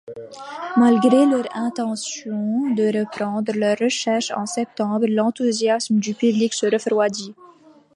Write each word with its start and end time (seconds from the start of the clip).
Malgré 0.77 1.27
leur 1.27 1.45
intention 1.55 2.71
de 2.73 3.01
reprendre 3.01 3.53
leurs 3.53 3.77
recherches 3.77 4.31
en 4.31 4.47
septembre, 4.47 5.05
l'enthousiasme 5.07 5.99
du 5.99 6.15
public 6.15 6.55
se 6.55 6.65
refroidit. 6.65 7.35